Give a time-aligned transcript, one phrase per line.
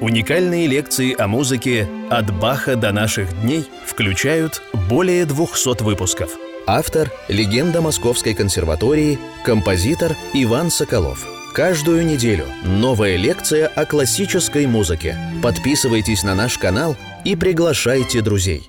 [0.00, 6.30] Уникальные лекции о музыке «От Баха до наших дней» включают более 200 выпусков.
[6.66, 11.26] Автор– легенда Московской консерватории, композитор Иван Соколов.
[11.52, 15.18] Каждую неделю новая лекция о классической музыке.
[15.42, 16.96] Подписывайтесь на наш канал
[17.26, 18.62] и приглашайте друзей.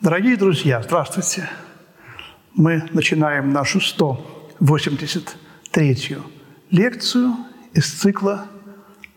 [0.00, 1.50] Дорогие друзья, здравствуйте.
[2.54, 6.22] Мы начинаем нашу 183-ю
[6.70, 7.34] лекцию
[7.74, 8.46] из цикла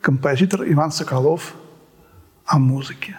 [0.02, 1.54] композитор Иван Соколов
[2.46, 3.18] о музыке.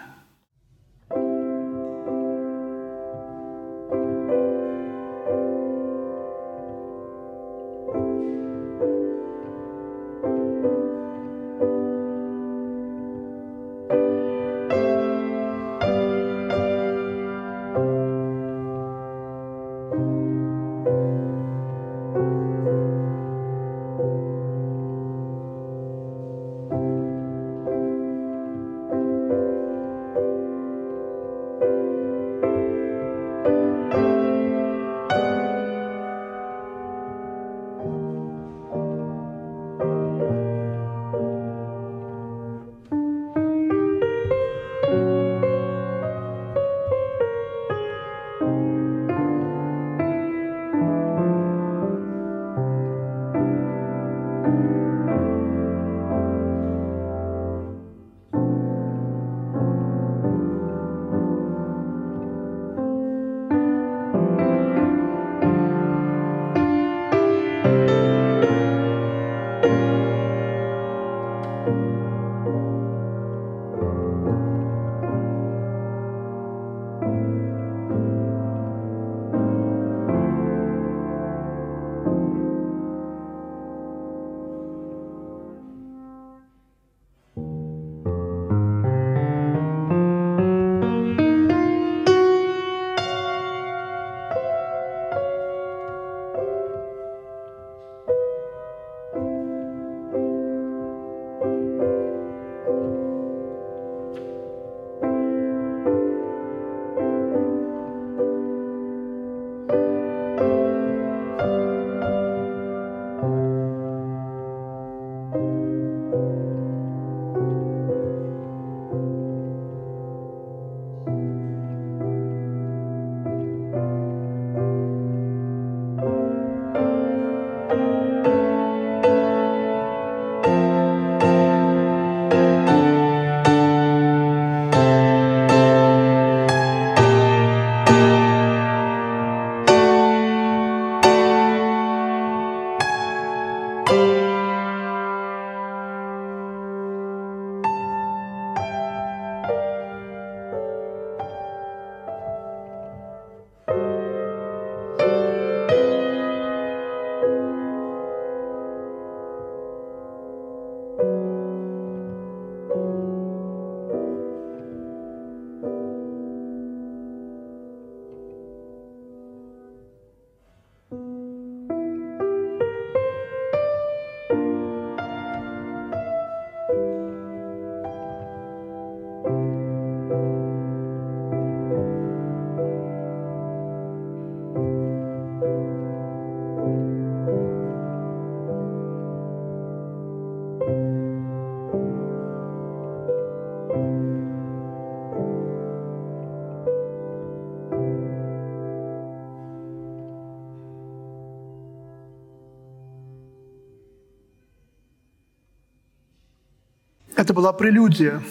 [207.31, 208.21] Это была прелюдия,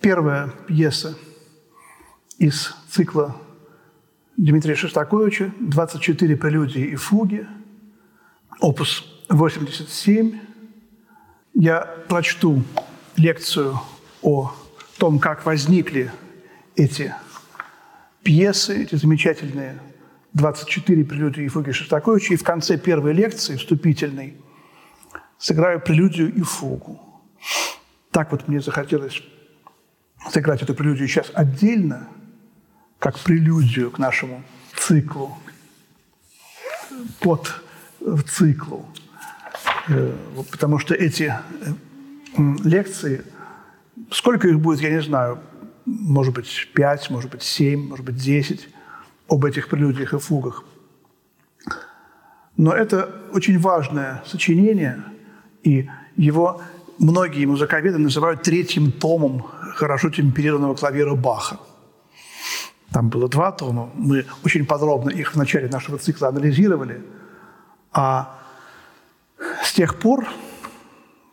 [0.00, 1.18] первая пьеса
[2.38, 3.36] из цикла
[4.36, 7.48] Дмитрия Шостаковича «24 прелюдии и фуги»,
[8.60, 10.38] опус 87.
[11.54, 12.62] Я прочту
[13.16, 13.80] лекцию
[14.22, 14.54] о
[14.98, 16.12] том, как возникли
[16.76, 17.12] эти
[18.22, 19.80] пьесы, эти замечательные
[20.32, 22.34] 24 прелюдии и фуги Шостаковича.
[22.34, 24.36] И в конце первой лекции, вступительной,
[25.38, 27.00] сыграю прелюдию и фугу.
[28.10, 29.22] Так вот мне захотелось
[30.30, 32.08] сыграть эту прелюдию сейчас отдельно,
[32.98, 34.42] как прелюдию к нашему
[34.76, 35.38] циклу,
[37.20, 37.62] под
[38.26, 38.86] циклу.
[39.88, 40.12] Э,
[40.50, 43.24] потому что эти э, лекции,
[44.10, 45.38] сколько их будет, я не знаю,
[45.84, 48.68] может быть, пять, может быть, семь, может быть, десять
[49.28, 50.64] об этих прелюдиях и фугах.
[52.56, 55.04] Но это очень важное сочинение–
[55.62, 56.60] и его
[56.98, 59.44] многие музыковеды называют третьим томом
[59.74, 61.58] хорошо темперированного клавира Баха.
[62.92, 63.90] Там было два тома.
[63.94, 67.02] Мы очень подробно их в начале нашего цикла анализировали.
[67.92, 68.38] А
[69.62, 70.26] с тех пор,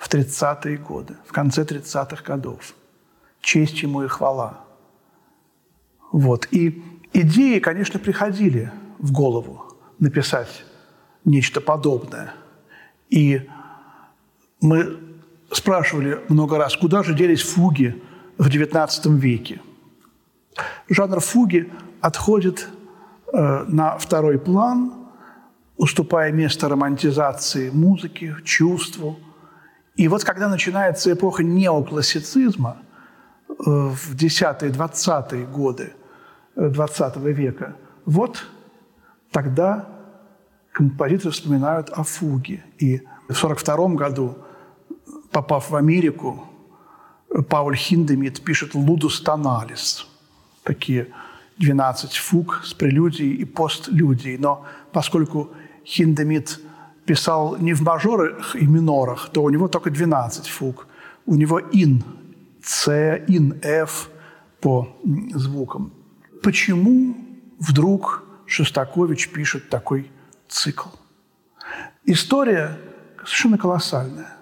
[0.01, 2.73] в 30-е годы, в конце 30-х годов.
[3.39, 4.65] Честь ему и хвала.
[6.11, 6.47] Вот.
[6.49, 6.83] И
[7.13, 9.63] идеи, конечно, приходили в голову
[9.99, 10.65] написать
[11.23, 12.33] нечто подобное.
[13.11, 13.47] И
[14.59, 14.97] мы
[15.51, 18.01] спрашивали много раз, куда же делись фуги
[18.39, 18.89] в XIX
[19.19, 19.61] веке.
[20.89, 21.71] Жанр фуги
[22.01, 22.67] отходит
[23.31, 24.93] э, на второй план,
[25.77, 29.19] уступая место романтизации музыки, чувству.
[30.01, 32.77] И вот когда начинается эпоха неоклассицизма
[33.47, 35.93] э, в 10-е, 20-е годы
[36.55, 37.75] XX э, века,
[38.07, 38.43] вот
[39.31, 39.87] тогда
[40.71, 42.63] композиторы вспоминают о фуге.
[42.79, 42.97] И
[43.29, 44.37] в 1942 году
[45.29, 46.47] попав в Америку,
[47.47, 50.07] Пауль Хиндемит пишет «Лудус тоналис»,
[50.63, 51.09] такие
[51.59, 54.39] 12 фуг с прелюдией и постлюдией.
[54.39, 55.51] Но поскольку
[55.85, 56.59] Хиндемит
[57.11, 60.87] писал не в мажорах и минорах, то у него только 12 фуг.
[61.25, 62.03] У него ин,
[62.63, 62.89] С,
[63.27, 64.09] ин, F
[64.61, 64.87] по
[65.33, 65.91] звукам.
[66.41, 67.17] Почему
[67.59, 70.09] вдруг Шостакович пишет такой
[70.47, 70.87] цикл?
[72.05, 72.77] История
[73.25, 74.37] совершенно колоссальная.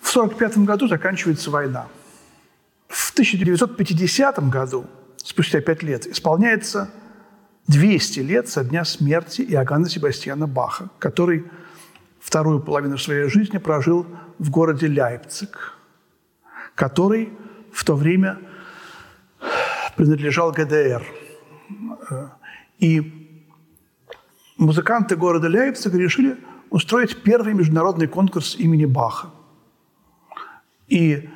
[0.00, 1.88] В 1945 году заканчивается война.
[2.86, 4.86] В 1950 году,
[5.16, 6.90] спустя пять лет, исполняется
[7.66, 11.44] 200 лет со дня смерти Иоганна Себастьяна Баха, который
[12.28, 14.06] вторую половину своей жизни прожил
[14.38, 15.72] в городе Ляйпциг,
[16.74, 17.32] который
[17.72, 18.38] в то время
[19.96, 21.02] принадлежал ГДР.
[22.78, 23.50] И
[24.58, 26.36] музыканты города Ляйпцига решили
[26.68, 29.30] устроить первый международный конкурс имени Баха.
[30.86, 31.30] И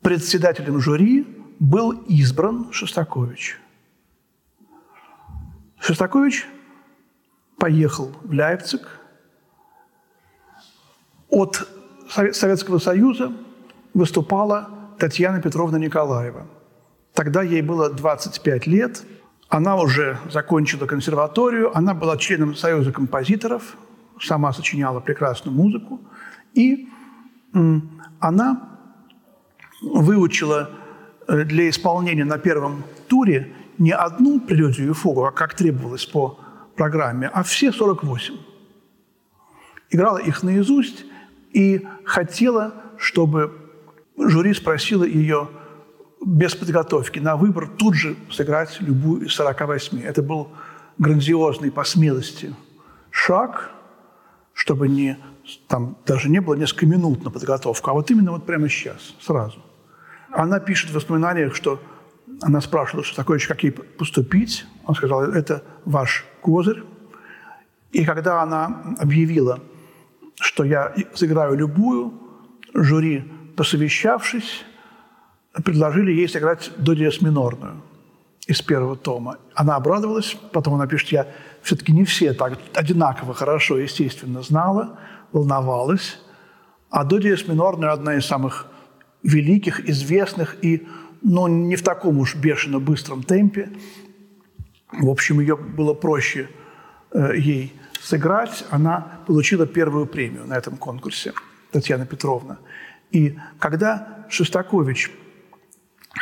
[0.00, 1.24] председателем жюри
[1.60, 3.60] был избран Шостакович.
[5.78, 6.48] Шостакович
[7.56, 8.98] поехал в Лейпциг.
[11.32, 11.66] От
[12.32, 13.32] Советского Союза
[13.94, 14.68] выступала
[14.98, 16.46] Татьяна Петровна Николаева.
[17.14, 19.02] Тогда ей было 25 лет.
[19.48, 23.78] Она уже закончила консерваторию, она была членом Союза композиторов,
[24.20, 26.00] сама сочиняла прекрасную музыку.
[26.52, 26.88] И
[28.20, 28.78] она
[29.80, 30.70] выучила
[31.28, 36.38] э, для исполнения на первом туре не одну прелюдию и фугу, а как требовалось по
[36.76, 38.34] программе, а все 48.
[39.90, 41.06] Играла их наизусть
[41.52, 43.52] и хотела, чтобы
[44.16, 45.48] жюри спросило ее
[46.24, 50.00] без подготовки на выбор тут же сыграть любую из 48.
[50.02, 50.48] Это был
[50.98, 52.54] грандиозный по смелости
[53.10, 53.70] шаг,
[54.54, 55.18] чтобы не
[55.68, 59.58] там даже не было несколько минут на подготовку, а вот именно вот прямо сейчас, сразу.
[60.30, 61.80] Она пишет в воспоминаниях, что
[62.40, 64.64] она спрашивала, что такое, как ей поступить.
[64.84, 66.84] Он сказал, это ваш козырь.
[67.90, 69.60] И когда она объявила,
[70.42, 72.12] что я сыграю любую,
[72.74, 73.24] жюри,
[73.56, 74.64] посовещавшись,
[75.64, 77.82] предложили ей сыграть до диез минорную
[78.46, 79.38] из первого тома.
[79.54, 81.26] Она обрадовалась, потом она пишет, я
[81.62, 84.98] все-таки не все так одинаково хорошо, естественно, знала–
[85.32, 86.18] волновалась,
[86.90, 88.66] а до диез минорная одна из самых
[89.22, 90.86] великих, известных и,
[91.22, 93.70] но ну, не в таком уж бешено быстром темпе.
[94.92, 96.48] В общем, ее было проще
[97.12, 97.72] э, ей
[98.02, 98.64] сыграть.
[98.70, 101.32] Она получила первую премию на этом конкурсе,
[101.70, 102.58] Татьяна Петровна.
[103.10, 105.10] И когда Шостакович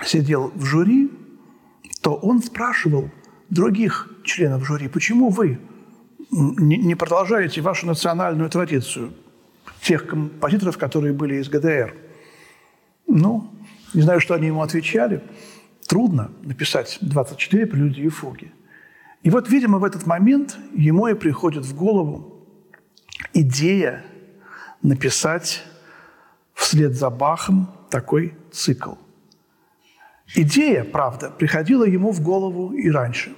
[0.04, 1.10] сидел в жюри,
[2.02, 3.10] то он спрашивал
[3.48, 5.58] других членов жюри, почему вы
[6.30, 9.12] не продолжаете вашу национальную традицию
[9.82, 11.94] тех композиторов, которые были из ГДР.
[13.08, 13.50] Ну,
[13.94, 15.22] не знаю, что они ему отвечали.
[15.88, 18.52] Трудно написать 24 прелюдии и фуги.
[19.22, 22.46] И вот, видимо, в этот момент ему и приходит в голову
[23.34, 24.04] идея
[24.82, 25.62] написать
[26.54, 28.94] вслед за Бахом такой цикл.
[30.34, 33.34] Идея, правда, приходила ему в голову и раньше.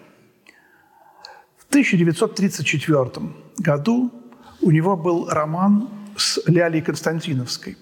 [1.56, 4.12] В 1934 году
[4.60, 7.76] у него был роман с Лялей Константиновской.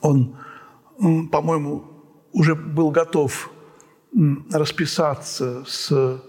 [0.00, 0.36] Он,
[1.30, 1.84] по-моему,
[2.32, 3.50] уже был готов
[4.50, 6.22] расписаться с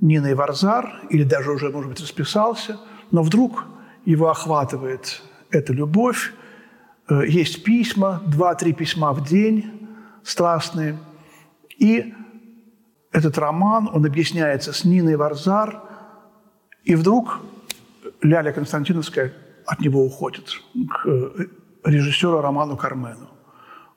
[0.00, 2.78] Ниной Варзар, или даже уже, может быть, расписался,
[3.10, 3.64] но вдруг
[4.04, 6.32] его охватывает эта любовь,
[7.08, 9.88] э, есть письма, два-три письма в день
[10.22, 10.98] страстные,
[11.78, 12.14] и
[13.12, 15.82] этот роман, он объясняется с Ниной Варзар,
[16.82, 17.40] и вдруг
[18.22, 19.32] Ляля Константиновская
[19.66, 20.60] от него уходит
[20.90, 21.46] к э,
[21.84, 23.28] режиссеру Роману Кармену.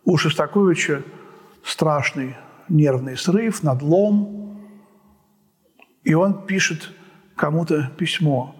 [0.05, 1.03] У Шостаковича
[1.63, 2.37] страшный
[2.69, 4.46] нервный срыв, надлом,
[6.07, 6.89] и он пишет
[7.35, 8.55] кому-то письмо.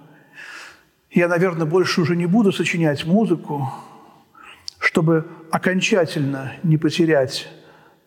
[1.10, 3.74] Я, наверное, больше уже не буду сочинять музыку,
[4.80, 7.48] чтобы окончательно не потерять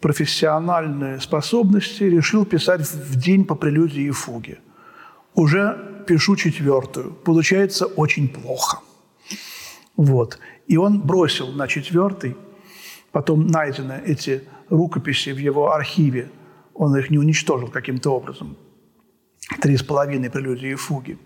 [0.03, 4.59] профессиональные способности, решил писать в день по прелюдии и фуге.
[5.35, 7.13] Уже пишу четвертую.
[7.25, 8.81] Получается очень плохо.
[9.97, 10.39] Вот.
[10.67, 12.37] И он бросил на четвертый.
[13.11, 16.29] Потом найдены эти рукописи в его архиве.
[16.75, 18.59] Он их не уничтожил каким-то образом.
[19.59, 21.19] Три с половиной прелюдии и фуги.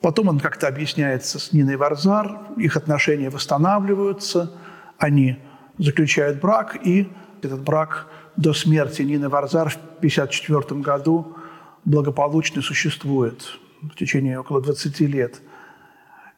[0.00, 4.52] Потом он как-то объясняется с Ниной Варзар, их отношения восстанавливаются,
[4.98, 5.38] они
[5.78, 7.10] заключают брак, и
[7.42, 11.36] этот брак до смерти Нины Варзар в 1954 году
[11.84, 15.40] благополучно существует в течение около 20 лет.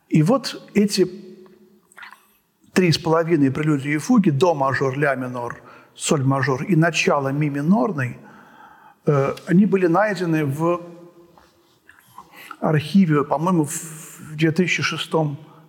[0.08, 1.10] И вот эти
[2.72, 5.60] три с половиной прелюдии и фуги, до мажор, ля минор,
[5.94, 8.25] соль мажор и начало ми минорной, э,
[9.46, 10.80] они были найдены в
[12.60, 15.12] архиве, по-моему, в 2006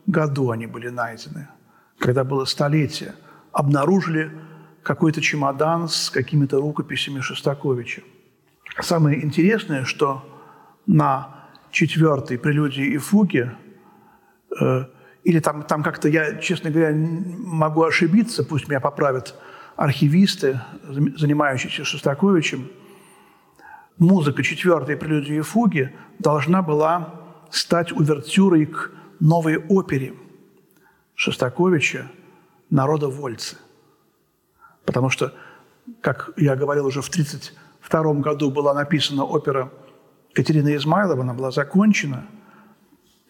[0.08, 1.48] году они были найдены,
[2.00, 3.14] когда было столетие.
[3.52, 4.32] Обнаружили
[4.84, 8.02] какой-то чемодан с какими-то рукописями Шостаковича.
[8.80, 10.24] Самое интересное, что
[10.86, 13.54] на четвертой прелюдии и фуге,
[14.60, 14.86] э,
[15.24, 19.36] или там, там как-то я, честно говоря, могу ошибиться, пусть меня поправят
[19.76, 22.70] архивисты, занимающиеся Шостаковичем,
[24.00, 27.14] музыка четвертой прелюдии и фуги должна была
[27.50, 30.14] стать увертюрой к новой опере
[31.16, 32.12] Шостаковича
[32.70, 33.58] «Народовольцы».
[34.86, 35.34] Потому что,
[36.02, 39.72] как я говорил уже в 1932 году, была написана опера
[40.34, 42.28] Катерины Измайлова, она была закончена.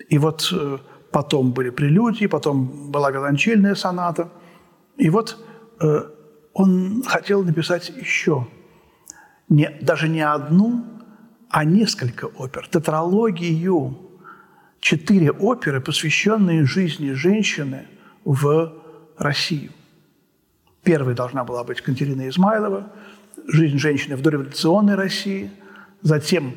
[0.09, 0.77] И вот э,
[1.11, 4.29] потом были прелюдии, потом была виолончельная соната.
[4.97, 5.37] И вот
[5.79, 6.01] э,
[6.53, 8.47] он хотел написать еще,
[9.49, 10.85] не, даже не одну,
[11.49, 13.97] а несколько опер, тетралогию,
[14.79, 17.87] четыре оперы, посвященные жизни женщины
[18.25, 18.73] в
[19.17, 19.71] Россию.
[20.83, 22.91] Первой должна была быть Катерина Измайлова,
[23.47, 25.51] «Жизнь женщины в дореволюционной России».
[26.01, 26.55] Затем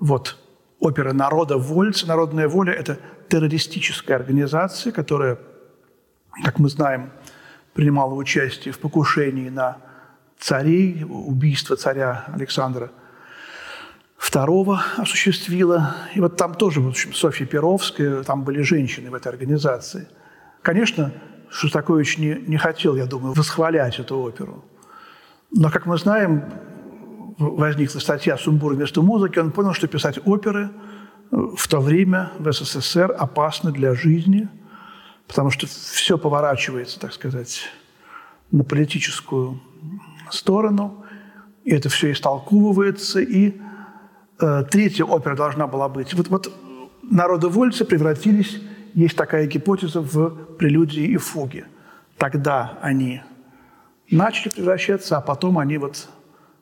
[0.00, 0.36] вот
[0.80, 2.06] опера «Народа вольца».
[2.06, 2.98] «Народная воля»– это
[3.28, 5.38] террористическая организация, которая,
[6.42, 7.10] как мы знаем,
[7.72, 9.78] принимала участие в покушении на
[10.38, 12.90] царей, убийство царя Александра
[14.18, 15.96] II осуществила.
[16.14, 20.08] И вот там тоже, в общем, Софья Перовская, там были женщины в этой организации.
[20.62, 21.12] Конечно,
[21.50, 24.64] Шостакович не, не хотел, я думаю, восхвалять эту оперу.
[25.50, 26.44] Но, как мы знаем,
[27.38, 30.70] возникла статья «Сумбур вместо музыки», он понял, что писать оперы
[31.30, 34.48] в то время в СССР опасно для жизни,
[35.26, 37.62] потому что все поворачивается, так сказать,
[38.50, 39.60] на политическую
[40.34, 41.04] сторону,
[41.64, 43.60] и это все истолковывается, и
[44.40, 46.14] э, третья опера должна была быть.
[46.14, 46.52] Вот, вот
[47.02, 48.60] народовольцы превратились
[48.94, 51.66] есть такая гипотеза в прелюдии и фуге.
[52.16, 53.22] Тогда они
[54.10, 56.08] начали превращаться, а потом они вот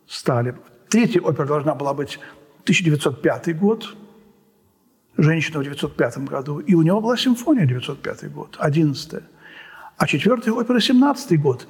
[0.07, 0.55] стали.
[0.89, 2.19] Третья опера должна была быть
[2.63, 3.97] 1905 год,
[5.19, 9.23] «Женщина» в 1905 году, и у него была симфония 1905 год, 11
[9.99, 11.69] А четвертая опера– 17 год,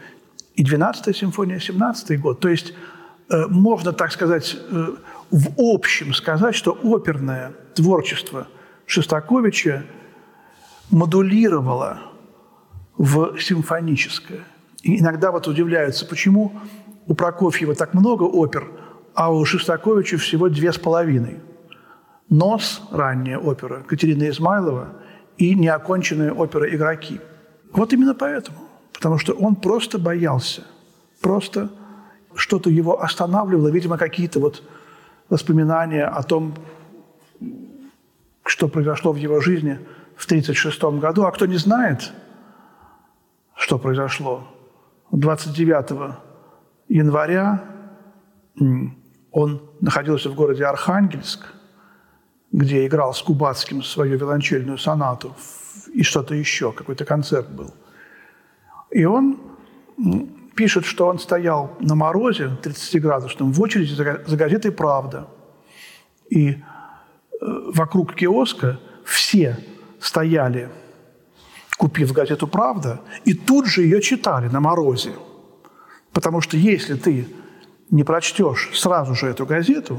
[0.55, 2.41] и 12 симфония– 17 год.
[2.41, 2.75] То есть
[3.31, 4.87] э, можно, так сказать, э,
[5.31, 8.47] в общем сказать, что оперное творчество
[8.87, 9.85] Шостаковича–
[10.93, 12.03] модулировала
[12.97, 14.45] в симфоническое.
[14.83, 16.53] И иногда вот удивляются, почему
[17.07, 18.71] у Прокофьева так много опер,
[19.15, 21.41] а у Шостаковича всего две с половиной.
[22.29, 24.89] «Нос»– ранняя опера Катерина Измайлова
[25.37, 27.21] и неоконченная опера «Игроки».
[27.73, 28.59] Вот именно поэтому.
[29.03, 30.63] Потому что он просто боялся.
[31.21, 31.69] Просто
[32.35, 34.63] что-то его останавливало, видимо, какие-то вот
[35.29, 36.55] воспоминания о том,
[38.45, 39.79] что произошло в его жизни–
[40.23, 41.25] в 1936 году.
[41.25, 42.13] А кто не знает,
[43.57, 44.47] что произошло
[45.11, 46.17] 29
[46.89, 47.65] января
[49.33, 51.41] он находился в городе Архангельск,
[52.53, 55.35] где играл с Кубацким свою виолончельную сонату
[55.93, 57.75] и что-то еще, какой-то концерт был.
[58.93, 59.39] И он
[60.55, 65.29] пишет, что он стоял на морозе 30-градусном в очереди за газетой «Правда».
[66.29, 66.57] И э,
[67.41, 69.59] вокруг киоска все
[70.01, 70.69] стояли,
[71.77, 75.13] купив газету «Правда», и тут же ее читали на морозе.
[76.13, 77.27] Потому что если ты
[77.91, 79.99] не прочтешь сразу же эту газету,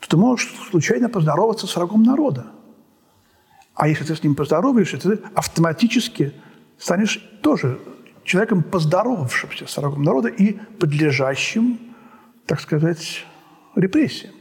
[0.00, 2.46] то ты можешь случайно поздороваться с врагом народа.
[3.74, 6.32] А если ты с ним поздороваешься, ты автоматически
[6.78, 7.78] станешь тоже
[8.24, 11.78] человеком, поздоровавшимся с врагом народа и подлежащим,
[12.46, 13.24] так сказать,
[13.76, 14.34] репрессиям.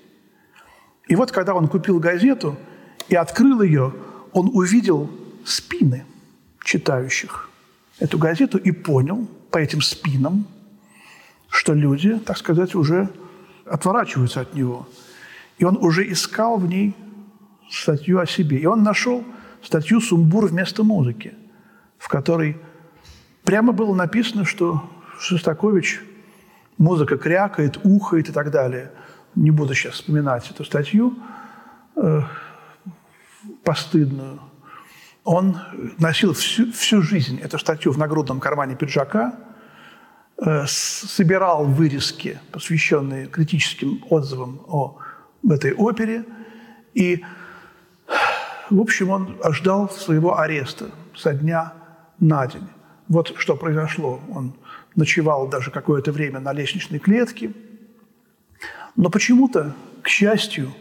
[1.08, 2.58] И вот когда он купил газету
[3.10, 3.94] и открыл ее,
[4.32, 5.10] он увидел
[5.46, 6.06] спины
[6.63, 7.50] читающих
[8.00, 10.48] эту газету и понял по этим спинам,
[11.50, 13.10] что люди, так сказать, уже
[13.66, 14.88] отворачиваются от него.
[15.58, 16.96] И он уже искал в ней
[17.70, 18.58] статью о себе.
[18.58, 19.24] И он нашел
[19.62, 21.34] статью «Сумбур вместо музыки»,
[21.98, 22.58] в которой
[23.43, 26.01] прямо было написано, что Шостакович
[26.77, 28.91] музыка крякает, ухает и так далее.
[29.35, 31.17] Не буду сейчас вспоминать эту статью
[31.95, 32.21] э,
[33.63, 34.39] постыдную.
[35.23, 35.57] Он
[35.97, 39.35] носил всю, всю жизнь эту статью в нагрудном кармане пиджака–
[40.38, 44.97] Э, собирал вырезки, посвященные критическим отзывам о
[45.47, 46.25] этой опере.
[46.93, 47.23] И,
[48.69, 51.73] в общем, он ждал своего ареста со дня
[52.19, 52.67] на день.
[53.07, 54.19] Вот что произошло.
[54.33, 54.53] Он
[54.95, 57.51] ночевал даже какое-то время на лестничной клетке.
[58.95, 60.72] Но почему-то, к счастью,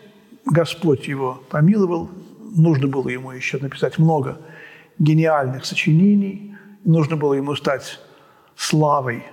[0.45, 2.11] Господь его помиловал.
[2.55, 4.39] Нужно было ему еще написать много
[4.99, 6.57] гениальных сочинений.
[6.85, 8.01] Нужно было ему стать
[8.57, 9.25] славой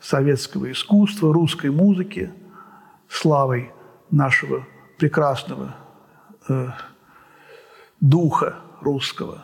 [0.00, 2.30] советского искусства, русской музыки,
[3.08, 3.72] славой
[4.10, 4.66] нашего
[4.98, 5.74] прекрасного
[6.48, 6.68] э,
[8.00, 9.42] духа русского,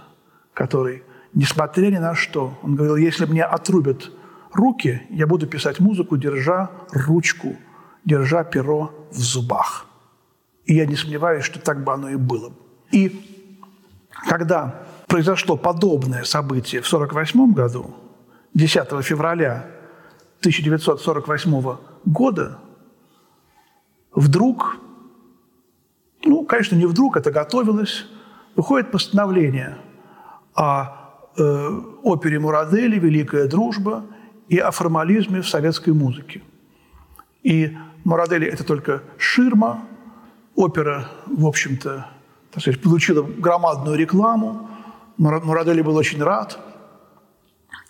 [0.55, 1.03] который,
[1.35, 4.11] несмотря ни на что, он говорил, если мне отрубят
[4.53, 7.57] руки, я буду писать музыку, держа ручку,
[8.05, 9.87] держа перо в зубах.
[10.65, 12.53] И я не сомневаюсь, что так бы оно и было.
[12.91, 13.49] И
[14.29, 17.95] когда произошло подобное событие в 1948 году,
[18.55, 19.67] 10 февраля
[20.41, 22.59] 1948 года
[24.15, 24.77] вдруг,
[26.25, 28.07] ну, конечно, не вдруг, это готовилось,
[28.55, 29.79] выходит постановление
[30.55, 31.02] о
[31.37, 34.05] э, опере Мурадели «Великая дружба»
[34.49, 36.43] и о формализме в советской музыке.
[37.43, 39.85] И Мурадели– это только ширма,
[40.55, 42.09] опера, в общем-то,
[42.51, 44.69] так сказать, получила громадную рекламу,
[45.17, 46.59] Мурадели был очень рад.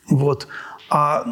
[0.08, 0.48] Вот.
[0.90, 1.24] А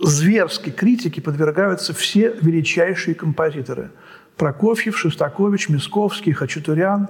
[0.00, 3.90] зверской критике подвергаются все величайшие композиторы.
[4.36, 7.08] Прокофьев, Шостакович, Мисковский, Хачатурян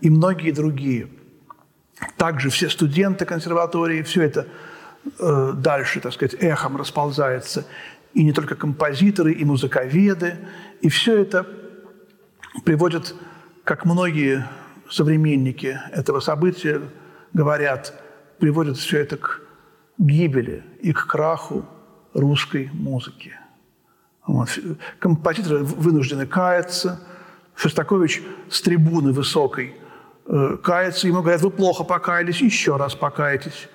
[0.00, 1.08] и многие другие.
[2.16, 4.46] Также все студенты консерватории, все это
[5.18, 7.66] э, дальше, так сказать, эхом расползается.
[8.14, 10.36] И не только композиторы, и музыковеды.
[10.80, 11.46] И все это
[12.64, 13.14] приводит,
[13.64, 14.46] как многие
[14.90, 16.80] современники этого события
[17.32, 17.94] говорят,
[18.38, 19.40] приводит все это к
[19.98, 21.64] гибели и к краху
[22.14, 23.32] русской музыки.
[24.26, 24.48] Вот.
[24.98, 27.00] Композиторы вынуждены каяться.
[27.54, 29.74] Шостакович с трибуны высокой
[30.62, 31.06] кается.
[31.06, 33.68] Ему говорят, вы плохо покаялись, еще раз покаетесь.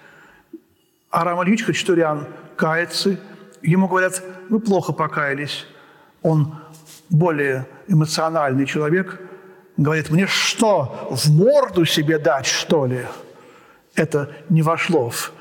[1.12, 3.18] Арам Ильич Хачатурян кается.
[3.62, 5.66] Ему говорят, вы плохо покаялись.
[6.22, 6.56] Он
[7.10, 9.22] более эмоциональный человек.
[9.78, 13.06] Говорит, мне что, в морду себе дать, что ли?
[13.96, 15.34] Это не вошло в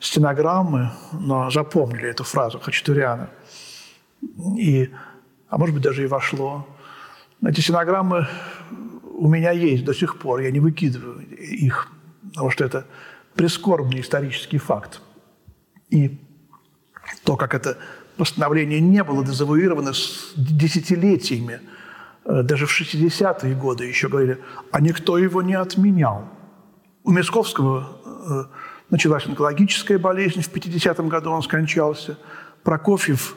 [0.00, 3.28] стенограммы, но запомнили эту фразу Хачатуряна.
[4.56, 4.90] И,
[5.48, 6.66] а может быть, даже и вошло.
[7.44, 8.26] Эти стенограммы
[9.16, 11.88] у меня есть до сих пор, я не выкидываю их,
[12.28, 12.86] потому что это
[13.34, 15.00] прискорбный исторический факт.
[15.90, 16.18] И
[17.24, 17.78] то, как это
[18.16, 21.60] постановление не было дезавуировано с десятилетиями,
[22.24, 24.38] э, даже в 60-е годы еще говорили,
[24.70, 26.28] а никто его не отменял.
[27.04, 28.44] У Мисковского э,
[28.90, 32.18] Началась онкологическая болезнь, в 50-м году он скончался.
[32.62, 33.34] Прокофьев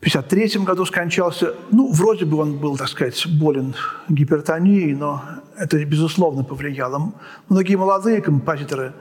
[0.00, 1.54] в 53 году скончался.
[1.70, 3.74] Ну, вроде бы он был, так сказать, болен
[4.08, 5.22] гипертонией, но
[5.56, 7.12] это, безусловно, повлияло.
[7.48, 8.92] Многие молодые композиторы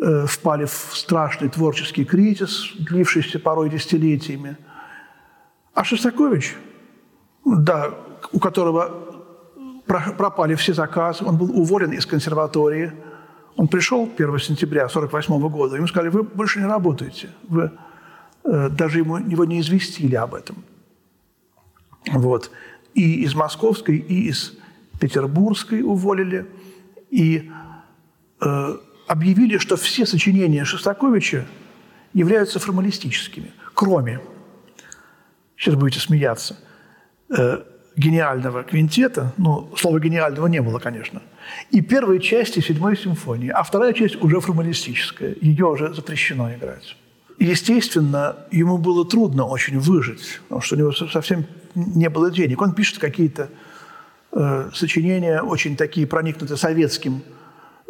[0.00, 4.56] э, впали в страшный творческий кризис, длившийся порой десятилетиями.
[5.74, 6.56] А Шостакович,
[7.44, 7.90] да,
[8.32, 8.90] у которого
[9.86, 12.92] пропали все заказы, он был уволен из консерватории–
[13.56, 17.72] он пришел 1 сентября 1948 года, ему сказали, вы больше не работаете, вы
[18.70, 20.64] даже ему, его не известили об этом.
[22.12, 22.50] Вот.
[22.94, 24.54] И из Московской, и из
[25.00, 26.46] Петербургской уволили,
[27.10, 27.50] и
[28.40, 31.46] э, объявили, что все сочинения Шостаковича
[32.12, 34.20] являются формалистическими, кроме,
[35.56, 36.56] сейчас будете смеяться,
[37.36, 37.62] э,
[37.96, 41.22] гениального квинтета, ну, слова гениального не было, конечно,
[41.70, 46.96] и первой части седьмой симфонии, а вторая часть уже формалистическая, ее уже запрещено играть.
[47.38, 52.62] Естественно, ему было трудно очень выжить, потому что у него совсем не было денег.
[52.62, 53.50] Он пишет какие-то
[54.32, 57.22] э, сочинения, очень такие проникнутые советским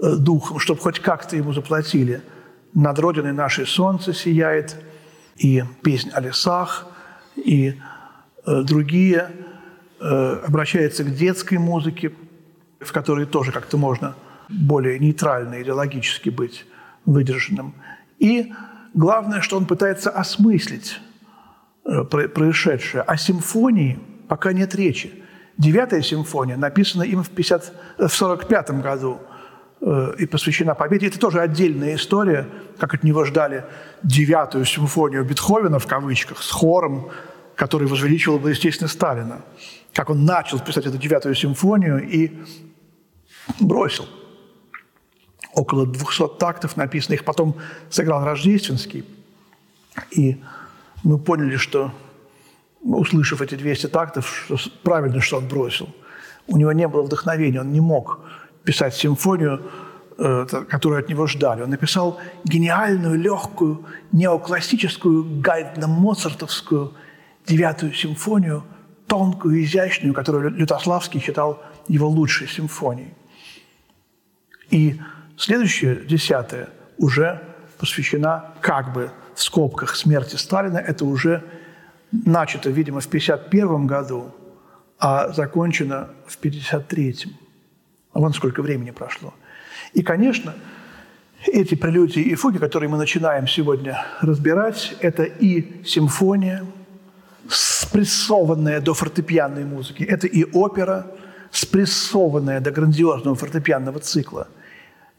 [0.02, 2.22] э, духом, чтобы хоть как-то ему заплатили.
[2.74, 4.76] «Над Родиной нашей солнце сияет»,
[5.36, 6.86] и «Песнь о лесах»,
[7.36, 7.74] и
[8.46, 9.30] э, другие–
[9.98, 12.12] Э, обращается к детской музыке,
[12.80, 14.14] в которой тоже как-то можно
[14.50, 16.66] более нейтрально идеологически быть
[17.06, 17.74] выдержанным.
[18.18, 18.52] И
[18.96, 20.98] главное, что он пытается осмыслить
[21.84, 23.02] э, происшедшее.
[23.02, 25.22] О симфонии пока нет речи.
[25.56, 29.20] Девятая симфония написана им в 1945 году
[29.80, 31.06] э, и посвящена победе.
[31.06, 33.64] Это тоже отдельная история, как от него ждали
[34.02, 37.10] девятую симфонию Бетховена, в кавычках, с хором,
[37.54, 39.42] который возвеличивал бы, естественно, Сталина
[39.96, 42.30] как он начал писать эту девятую симфонию и
[43.60, 44.04] бросил.
[45.56, 47.56] Около 200 тактов написано, их потом
[47.90, 49.04] сыграл Рождественский.
[50.10, 50.36] И
[51.02, 51.92] мы поняли, что,
[52.82, 55.88] услышав эти 200 тактов, что правильно, что он бросил.
[56.46, 58.20] У него не было вдохновения, он не мог
[58.62, 59.62] писать симфонию,
[60.18, 61.62] э, которую от него ждали.
[61.62, 66.92] Он написал гениальную, легкую, неоклассическую, гайдно-моцартовскую
[67.46, 68.62] девятую симфонию–
[69.06, 73.14] тонкую, изящную, которую Лютославский считал его лучшей симфонией.
[74.70, 75.00] И
[75.36, 76.68] следующая, десятая,
[76.98, 77.42] уже
[77.78, 80.78] посвящена как бы в скобках смерти Сталина.
[80.78, 81.44] Это уже
[82.10, 84.34] начато, видимо, в 1951 году,
[84.98, 87.36] а закончено в 1953.
[88.12, 89.34] А вон сколько времени прошло.
[89.92, 90.54] И, конечно,
[91.46, 96.64] эти прелюдии и фуги, которые мы начинаем сегодня разбирать, это и симфония–
[97.48, 100.02] спрессованная до фортепианной музыки.
[100.02, 101.06] Это и опера,
[101.50, 104.48] спрессованная до грандиозного фортепианного цикла.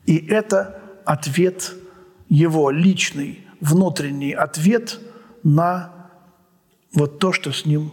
[0.07, 1.75] И это ответ,
[2.29, 4.99] его личный, внутренний ответ
[5.43, 6.09] на
[6.93, 7.91] вот то, что с ним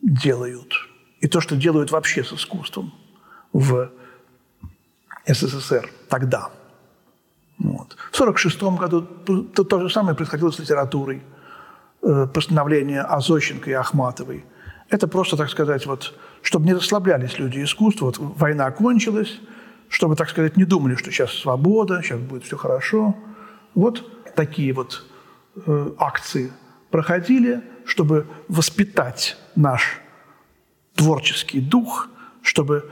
[0.00, 0.72] делают.
[1.20, 2.94] И то, что делают вообще с искусством
[3.52, 3.90] в
[5.26, 6.50] СССР тогда.
[7.58, 7.96] Вот.
[8.10, 9.02] В 1946 году
[9.52, 11.22] то, то же самое происходило с литературой–
[12.02, 14.46] Э, постановления Азощенко и Ахматовой.
[14.88, 18.06] Это просто, так сказать, вот, чтобы не расслаблялись люди искусства.
[18.06, 19.38] Вот война кончилась,
[19.90, 23.16] чтобы, так сказать, не думали, что сейчас свобода, сейчас будет все хорошо.
[23.74, 25.04] Вот такие вот
[25.66, 26.52] э, акции
[26.90, 30.00] проходили, чтобы воспитать наш
[30.94, 32.08] творческий дух,
[32.40, 32.88] чтобы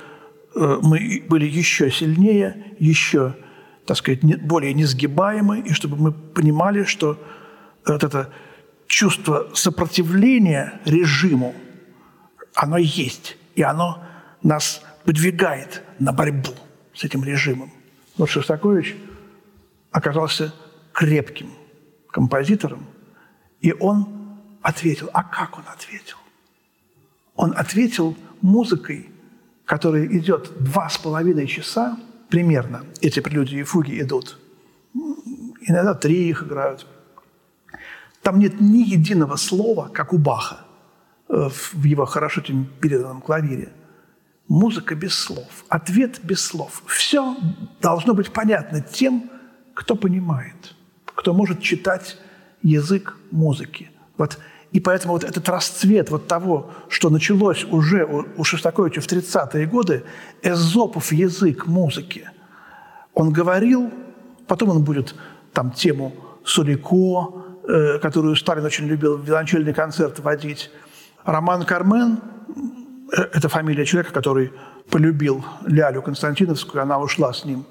[0.57, 3.37] э, мы были еще сильнее, еще,
[3.87, 7.17] так сказать, не, более несгибаемы, и чтобы мы понимали, что
[7.87, 8.33] вот это
[8.89, 11.55] чувство сопротивления режиму,
[12.55, 14.03] оно есть, и оно
[14.43, 16.55] нас подвигает на борьбу
[16.99, 17.71] с этим режимом.
[18.17, 18.97] Вот Шостакович
[19.91, 20.53] оказался
[20.93, 21.51] крепким
[22.11, 22.85] композитором,
[23.61, 25.09] и он ответил.
[25.13, 26.17] А как он ответил?
[27.37, 29.09] Он ответил музыкой,
[29.65, 31.97] которая идет два с половиной часа
[32.29, 32.85] примерно.
[33.01, 34.39] Эти прелюдии и фуги идут.
[35.61, 36.87] Иногда три их играют–
[38.29, 40.59] там нет ни единого слова, как у Баха
[41.31, 43.73] э, в его хорошо переданном клавире.
[44.49, 46.83] Музыка без слов, ответ без слов.
[46.87, 47.37] Все
[47.81, 49.31] должно быть понятно тем,
[49.75, 50.75] кто понимает,
[51.15, 52.17] кто может читать
[52.63, 53.91] язык музыки.
[54.17, 54.39] Вот
[54.73, 59.67] и поэтому вот этот расцвет вот того, что началось уже у, у Шостаковича в 30-е
[59.67, 60.05] годы,
[60.43, 62.31] эзопов язык музыки.
[63.15, 63.91] Он говорил,
[64.47, 65.15] потом он будет
[65.53, 70.71] там тему Сулико, Э, которую Сталин очень любил в виолончельный концерт водить.
[71.25, 72.19] Роман Кармен
[73.11, 74.53] это фамилия человека, который
[74.91, 77.67] полюбил Лялю Константиновскую, она ушла с ним.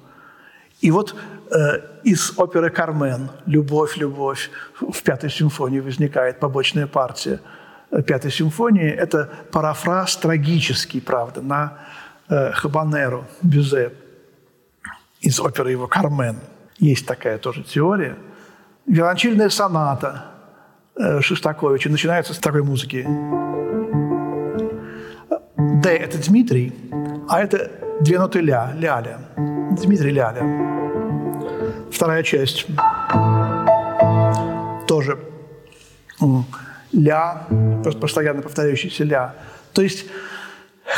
[0.81, 1.15] И вот
[1.51, 7.39] э, из оперы «Кармен» «Любовь, любовь» в пятой симфонии возникает побочная партия
[8.05, 8.89] пятой симфонии.
[8.89, 11.79] Это парафраз трагический, правда, на
[12.29, 13.93] э, Хабанеру Бюзе
[15.21, 16.37] из оперы его «Кармен».
[16.79, 18.17] Есть такая тоже теория–
[18.87, 20.27] Виолончельная соната
[20.95, 23.05] э, Шостаковича начинается с такой музыки.
[25.81, 26.73] Д– это Дмитрий,
[27.29, 27.69] а это
[28.01, 29.19] две ноты ля, ляля.
[29.79, 30.41] Дмитрий ляля.
[31.91, 32.65] Вторая часть.
[34.87, 35.19] Тоже
[36.91, 37.47] ля,
[38.01, 39.35] постоянно повторяющийся ля.
[39.73, 40.05] То есть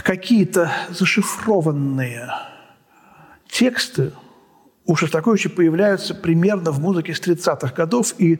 [0.04, 2.30] какие-то зашифрованные
[3.50, 4.14] тексты
[4.86, 8.40] у Шостаковича появляются примерно в музыке с 30-х годов, и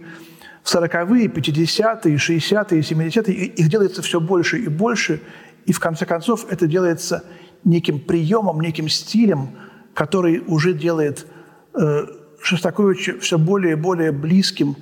[0.64, 5.22] в 40-е, 50-е, 60-е, 70-е их делается все больше и больше,
[5.70, 7.24] и в конце концов это делается
[7.64, 9.50] неким приемом, неким стилем,
[9.94, 11.28] который уже делает
[11.76, 12.08] э,
[12.42, 14.78] Шостаковича все более и более близким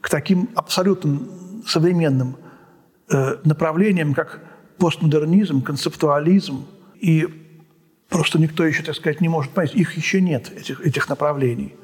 [0.00, 1.20] к таким абсолютно
[1.66, 2.38] современным
[3.12, 4.40] э, направлениям, как
[4.78, 6.64] постмодернизм, концептуализм.
[6.98, 7.28] И
[8.08, 11.74] просто никто еще, так сказать, не может понять, их еще нет, этих, этих направлений.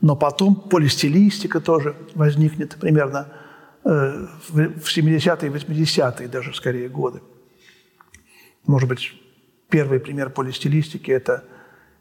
[0.00, 3.28] Но потом полистилистика тоже возникнет примерно
[3.84, 7.20] э, в 70-е, 80-е даже скорее годы.
[8.70, 9.12] Может быть,
[9.68, 11.42] первый пример полистилистики– это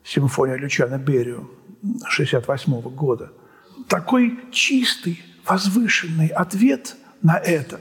[0.04, 1.50] симфония Лючана Берию
[2.08, 3.32] 68 года.
[3.88, 7.80] Такой чистый, возвышенный ответ на это.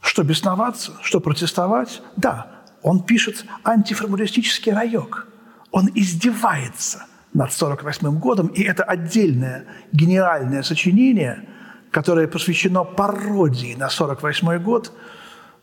[0.00, 2.02] Что бесноваться, что протестовать?
[2.16, 5.26] Да, он пишет антиформалистический райок.
[5.72, 11.48] Он издевается над 48 годом, и это отдельное гениальное сочинение,
[11.90, 14.92] которое посвящено пародии на 48 год.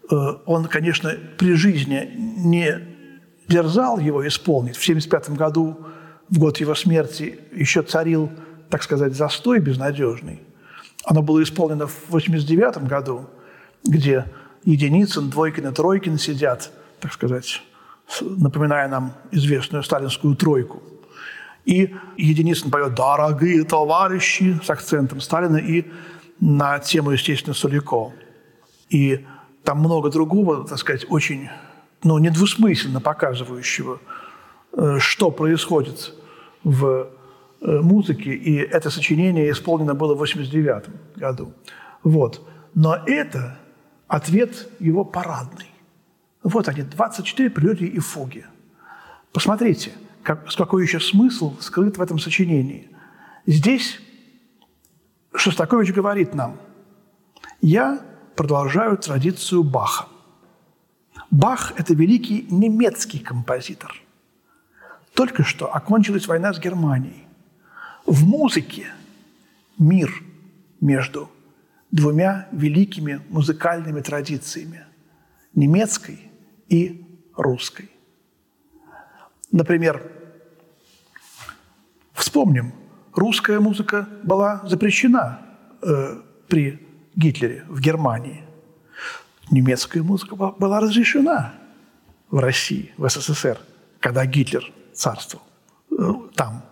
[0.09, 0.15] Э,
[0.45, 2.79] он, конечно, при жизни не
[3.47, 4.75] дерзал его исполнить.
[4.75, 5.77] В 1975 году,
[6.29, 8.31] в год его смерти, еще царил,
[8.69, 10.41] так сказать, застой безнадежный.
[11.05, 13.29] Оно было исполнено в 1989 году,
[13.83, 14.25] где
[14.65, 17.61] Единицын, Двойкин и Тройкин сидят, так сказать,
[18.21, 20.81] напоминая нам известную сталинскую тройку.
[21.63, 25.85] И Единицын поет «Дорогие товарищи» с акцентом Сталина и
[26.39, 28.13] на тему, естественно, Солико.
[28.89, 29.25] И
[29.67, 31.49] там много другого, так сказать, очень
[32.01, 33.99] ну, недвусмысленно показывающего,
[34.71, 36.13] э, что происходит
[36.63, 37.09] в
[37.59, 38.33] э, музыке.
[38.33, 41.51] И это сочинение исполнено было в 89 году.
[42.01, 42.47] Вот.
[42.75, 43.59] Но это
[44.07, 45.69] ответ его парадный.
[46.43, 48.45] Вот они, 24 прелюдии и фуги.
[49.33, 49.91] Посмотрите,
[50.23, 52.87] как, какой еще смысл скрыт в этом сочинении.
[53.45, 53.99] Здесь
[55.35, 56.55] Шостакович говорит нам,
[57.59, 57.99] я
[58.37, 60.05] продолжаю традицию Баха.
[61.31, 64.01] Бах– это великий немецкий композитор.
[65.13, 67.25] Только что окончилась война с Германией.
[68.05, 68.85] В музыке
[69.79, 70.23] мир
[70.79, 71.29] между
[71.91, 74.85] двумя великими музыкальными традициями–
[75.55, 76.19] немецкой
[76.69, 77.03] и
[77.35, 77.89] русской.
[79.51, 80.11] Например,
[82.13, 82.73] вспомним,
[83.13, 85.39] русская музыка была запрещена
[85.81, 86.86] э, при
[87.17, 88.43] Гитлере в Германии.
[89.49, 91.53] Немецкая музыка была разрешена
[92.29, 93.57] в России, в СССР,
[93.99, 95.45] когда Гитлер царствовал
[95.91, 96.63] э, там.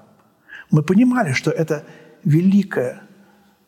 [0.70, 1.84] Мы понимали, что это
[2.24, 3.02] великая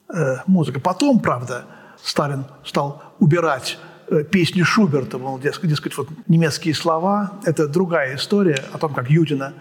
[0.09, 0.79] э, музыка.
[0.79, 1.65] Потом, правда,
[2.03, 8.63] Сталин стал убирать э, песни Шуберта, мол, дескать, дескать, вот немецкие слова– это другая история
[8.71, 9.53] о том, как Юдина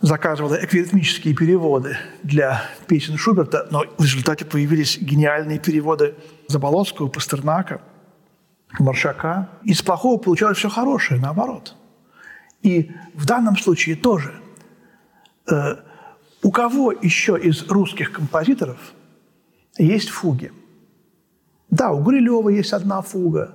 [0.00, 6.14] заказывала эквиритмические переводы для песен Шуберта, но в результате появились гениальные переводы
[6.48, 7.82] Заболоцкого, Пастернака,
[8.78, 9.50] Маршака.
[9.62, 11.76] Из плохого получалось все хорошее, наоборот.
[12.62, 14.34] И в данном случае тоже.
[15.50, 15.76] Э,
[16.42, 18.78] у кого еще из русских композиторов
[19.76, 20.52] есть фуги?
[21.68, 23.54] Да, у Гурилева есть одна фуга,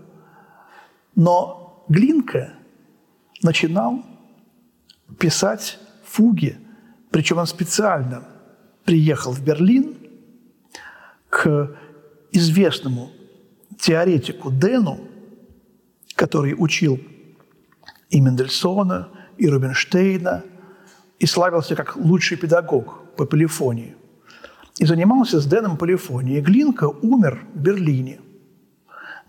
[1.15, 2.53] но Глинка
[3.41, 4.03] начинал
[5.19, 5.79] писать
[6.15, 6.57] фуги,
[7.11, 8.23] причем он специально
[8.85, 9.95] приехал в Берлин
[11.29, 11.71] к
[12.31, 13.09] известному
[13.79, 14.99] теоретику Дену,
[16.15, 16.99] который учил
[18.09, 20.43] и Мендельсона, и Рубинштейна,
[21.19, 23.95] и славился как лучший педагог по полифонии.
[24.77, 26.41] И занимался с Дэном полифонией.
[26.41, 28.19] Глинка умер в Берлине.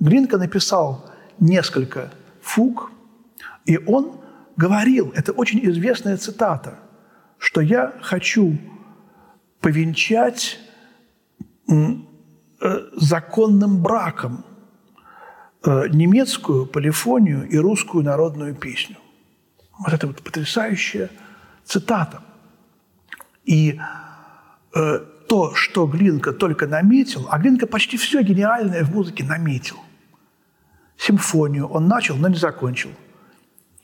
[0.00, 1.04] Глинка написал
[1.40, 2.90] несколько фуг,
[3.64, 4.20] и он
[4.56, 6.78] говорил, это очень известная цитата,
[7.38, 8.58] что я хочу
[9.60, 10.58] повенчать
[11.68, 14.44] э, законным браком
[15.64, 18.96] э, немецкую полифонию и русскую народную песню.
[19.78, 21.10] Вот это вот потрясающая
[21.64, 22.22] цитата.
[23.44, 23.78] И
[24.74, 29.76] э, то, что Глинка только наметил, а Глинка почти все гениальное в музыке наметил.
[30.96, 32.90] Симфонию он начал, но не закончил–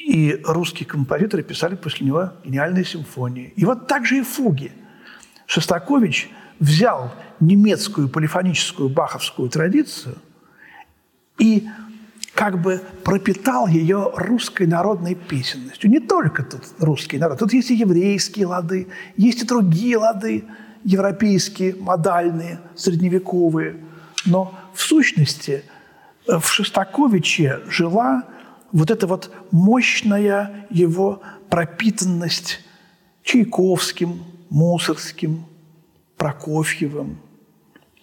[0.05, 3.53] и русские композиторы писали после него гениальные симфонии.
[3.57, 4.73] И вот так же и фуги.
[5.47, 10.17] Шостакович взял немецкую полифоническую баховскую традицию
[11.39, 11.69] и
[12.35, 15.91] как бы пропитал ее русской народной песенностью.
[15.91, 17.39] Не только тут русский народ.
[17.39, 20.45] Тут есть и еврейские лады, есть и другие лады,
[20.85, 23.77] европейские, модальные, средневековые.
[24.25, 25.65] Но в сущности
[26.27, 28.25] э, в Шостаковиче жила
[28.73, 32.61] вот эта вот мощная его пропитанность
[33.23, 35.45] Чайковским, Мусорским,
[36.17, 37.19] Прокофьевым.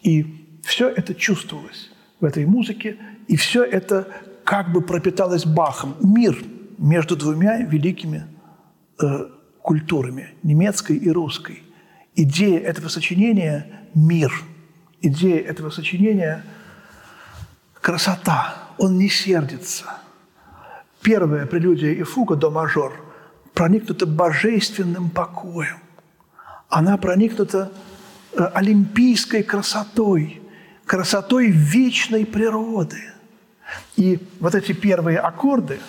[0.04, 4.08] И все это чувствовалось в этой музыке, и все это
[4.44, 5.96] как бы пропиталось Бахом.
[6.02, 6.38] Мир
[6.78, 8.26] между двумя великими
[9.02, 9.28] э,
[9.62, 11.64] культурами, немецкой и русской.
[12.16, 14.32] Идея этого сочинения– мир.
[15.02, 16.44] Идея этого сочинения–
[17.82, 18.56] красота.
[18.78, 19.86] Он не сердится.
[21.02, 22.94] Первая прелюдия и фуга до мажор
[23.54, 25.78] проникнута божественным покоем.
[26.70, 27.72] Она проникнута
[28.34, 30.42] э, олимпийской красотой,
[30.86, 33.02] красотой вечной природы.
[33.96, 35.80] И вот эти первые аккорды,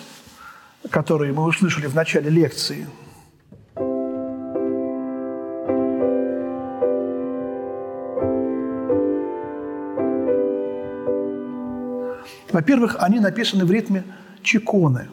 [0.89, 2.87] которые мы услышали в начале лекции–
[12.51, 14.03] Во-первых, они написаны в ритме
[14.43, 15.09] чеконы,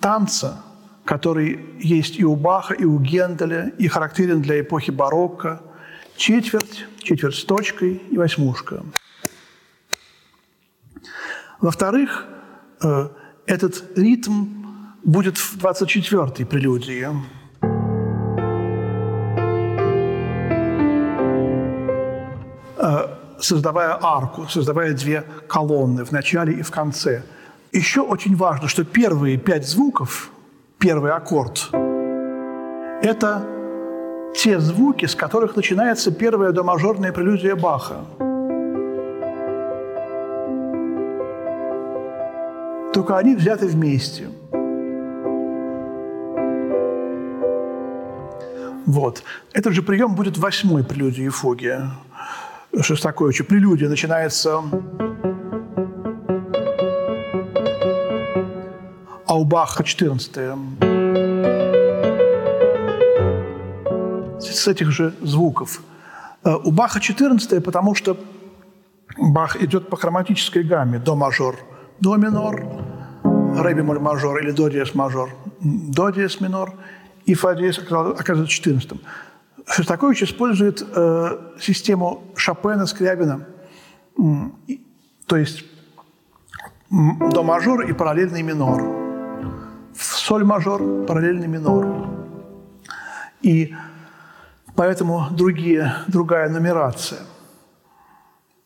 [0.00, 0.62] танца,
[1.04, 5.62] который есть и у Баха, и у Генделя, и характерен для эпохи барокко.
[6.16, 8.82] Четверть, четверть с точкой и восьмушка.
[11.60, 12.26] Во-вторых,
[12.82, 13.08] э,
[13.46, 14.46] этот ритм
[15.02, 17.08] будет в 24-й прелюдии.
[22.76, 27.22] Э, создавая арку, создавая две колонны в начале и в конце.
[27.74, 30.30] Еще очень важно, что первые пять звуков,
[30.78, 31.70] первый аккорд,
[33.02, 33.44] это
[34.32, 38.04] те звуки, с которых начинается первая домажорная прелюдия Баха.
[42.92, 44.28] Только они взяты вместе.
[48.86, 49.24] Вот.
[49.52, 51.90] Этот же прием будет восьмой прелюдии фуге.
[52.80, 53.42] Шостаковича.
[53.42, 54.62] Прелюдия начинается
[59.34, 60.36] у Баха 14
[64.40, 65.82] с этих же звуков.
[66.44, 68.16] Э, у Баха 14 потому что
[69.18, 70.98] Бах идет по хроматической гамме.
[70.98, 71.56] До мажор,
[72.00, 72.66] до минор,
[73.56, 76.72] ре бемоль мажор или до диез мажор, до диез минор,
[77.26, 78.92] и фа диез оказывается 14
[79.66, 83.46] Шостакович использует э, систему Шопена, Скрябина,
[85.26, 85.64] то есть
[86.90, 89.03] до мажор и параллельный минор,
[90.24, 91.86] соль мажор, параллельный минор.
[93.42, 93.74] И
[94.74, 97.20] поэтому другие, другая нумерация.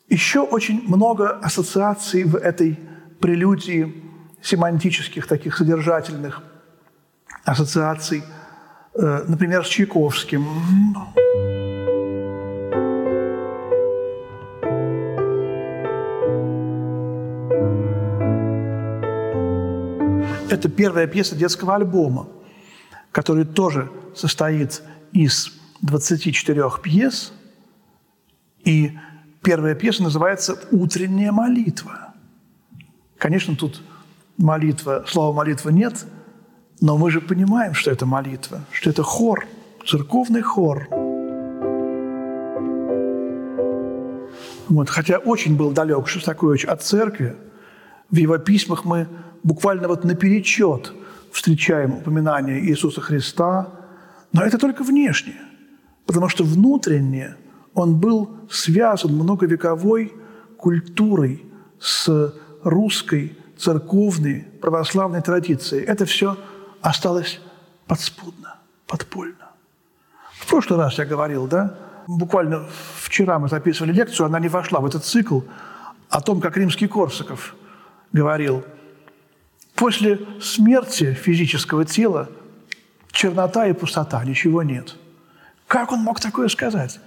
[0.09, 2.79] Еще очень много ассоциаций в этой
[3.21, 4.03] прелюдии
[4.43, 6.43] семантических, таких содержательных
[7.45, 8.23] ассоциаций–
[8.99, 10.45] Э, например, с Чайковским.
[20.59, 22.29] Это первая пьеса детского альбома,
[23.13, 27.33] который тоже состоит из 24 пьес.
[28.65, 28.99] И
[29.43, 32.15] первая пьеса называется «Утренняя молитва».
[33.17, 33.81] Конечно, тут
[34.37, 36.07] молитва, слова молитва нет–
[36.81, 39.47] но мы же понимаем, что это молитва, что это хор,
[39.85, 40.87] церковный хор.
[44.69, 47.37] Вот, хотя очень был далек Шостакович от церкви,
[48.11, 49.09] в его письмах мы
[49.43, 50.93] буквально вот наперечет
[51.33, 53.69] встречаем упоминание Иисуса Христа,
[54.33, 55.37] но это только внешне,
[56.07, 57.37] потому что внутренне
[57.75, 60.13] он был связан многовековой
[60.57, 61.45] культурой
[61.79, 65.85] с русской церковной православной традицией.
[65.85, 66.37] Это все
[66.81, 67.41] осталось
[67.87, 69.51] подспудно, подпольно.
[70.33, 71.75] В прошлый раз я говорил, да,
[72.07, 72.65] буквально
[73.01, 75.41] вчера мы записывали лекцию, она не вошла в этот цикл,
[76.09, 77.55] о том, как римский Корсаков
[78.13, 78.65] говорил,
[79.79, 82.29] после смерти физического тела
[83.13, 84.97] чернота и пустота, ничего нет.
[85.67, 87.01] Как он мог такое сказать?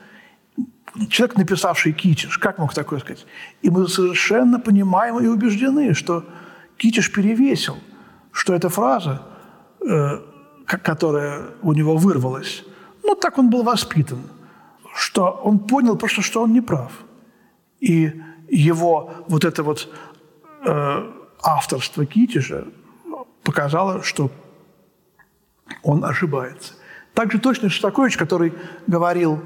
[1.10, 3.26] Человек, написавший Китиш, как мог такое сказать?
[3.62, 6.26] И мы совершенно понимаем и убеждены, что
[6.78, 7.78] Китиш перевесил,
[8.32, 9.22] что эта фраза
[9.88, 10.20] Э,
[10.66, 12.64] которая у него вырвалась,
[13.04, 14.22] ну, так он был воспитан,
[14.96, 16.92] что он понял просто, что он не прав.
[17.82, 19.90] И его вот это вот
[20.64, 21.12] э,
[21.44, 22.66] авторство Китежа
[23.44, 24.32] показало, что
[25.84, 26.74] он ошибается.
[27.14, 28.54] Также точно Шостакович, который
[28.88, 29.42] говорил,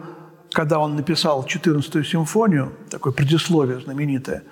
[0.52, 4.44] когда он написал 14-ю симфонию, такое предисловие знаменитое,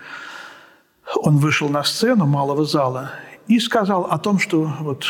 [1.16, 3.12] он вышел на сцену малого зала
[3.48, 5.06] и сказал о том, что вот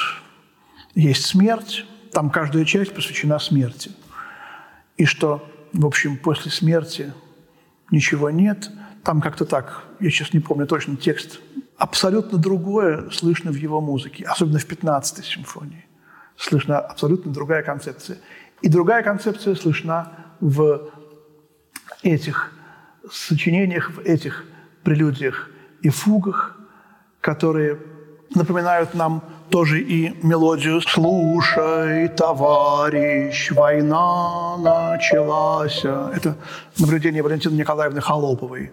[0.96, 3.92] есть смерть, там каждая часть посвящена смерти.
[4.98, 7.14] И что, в общем, после смерти
[7.90, 8.70] ничего нет,
[9.04, 11.40] там как-то так, я сейчас не помню точно текст,
[11.78, 15.86] абсолютно другое слышно в его музыке, особенно в 15-й симфонии.
[16.38, 18.18] Слышна абсолютно другая концепция.
[18.62, 20.90] И другая концепция слышна в
[22.02, 22.54] этих
[23.12, 24.46] сочинениях, в этих
[24.84, 25.50] прелюдиях
[25.82, 26.58] и фугах,
[27.22, 27.80] которые
[28.36, 35.86] напоминают нам тоже и мелодию «Слушай, товарищ, война началась».
[35.86, 36.36] Это
[36.80, 38.72] наблюдение Валентины Николаевны Холоповой.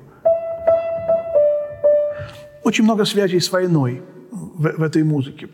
[2.62, 5.48] Очень много связей с войной в, в этой музыке.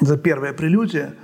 [0.00, 1.14] Это первая прелюдия.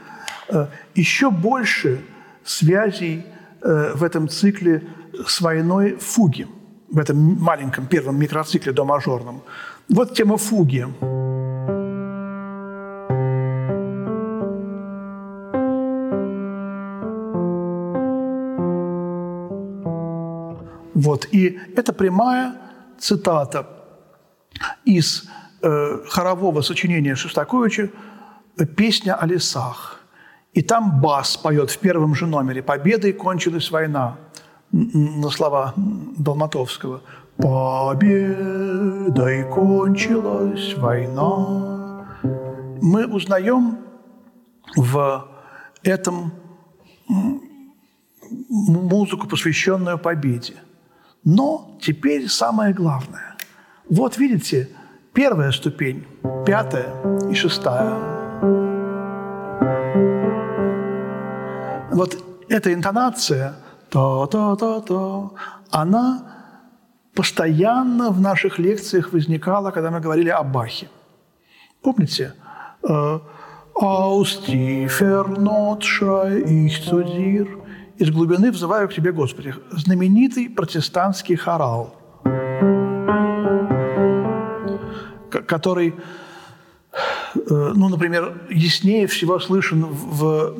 [0.48, 2.00] Э, Еще больше
[2.44, 3.24] связей
[3.62, 4.82] э, в этом цикле
[5.26, 6.46] с войной фуги,
[6.90, 9.42] в этом маленьком первом микроцикле до мажорном.
[9.88, 10.86] Вот тема фуги.
[20.94, 21.26] Вот.
[21.32, 22.54] И это прямая
[22.98, 23.73] цитата
[24.84, 25.28] из
[25.62, 27.90] э, хорового сочинения Шостаковича
[28.76, 30.00] «Песня о лесах».
[30.52, 34.16] И там бас поет в первом же номере «Победой кончилась война»
[34.70, 37.02] на слова Долматовского.
[37.36, 38.24] «Победой
[39.50, 42.06] кончилась война».
[42.82, 43.78] Мы узнаем
[44.76, 45.28] в
[45.82, 46.32] этом
[48.48, 50.54] музыку, посвященную победе.
[51.24, 53.33] Но теперь самое главное.
[53.90, 54.68] Вот видите,
[55.12, 56.06] первая ступень,
[56.46, 56.88] пятая
[57.30, 57.94] и шестая.
[61.92, 62.16] Вот
[62.48, 63.56] эта интонация
[63.90, 65.30] «та-та-та-та»,
[65.70, 66.22] она
[67.14, 70.88] постоянно в наших лекциях возникала, когда мы говорили о Бахе.
[71.82, 72.32] Помните?
[72.82, 77.60] «Aus tiefer Not schrei ich zu dir»
[77.98, 79.54] из глубины взываю к Тебе, Господи.
[79.70, 81.94] Знаменитый протестантский хорал,
[85.42, 85.94] который,
[87.34, 90.56] ну, например, яснее всего слышен в